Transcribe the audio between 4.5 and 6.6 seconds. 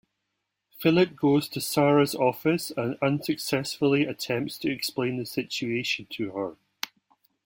to explain the situation to her.